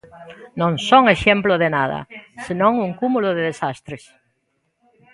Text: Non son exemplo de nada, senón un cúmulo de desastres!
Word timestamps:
Non 0.59 0.71
son 0.89 1.03
exemplo 1.15 1.53
de 1.61 1.69
nada, 1.77 1.99
senón 2.45 2.73
un 2.85 2.91
cúmulo 3.01 3.29
de 3.35 3.43
desastres! 3.49 4.03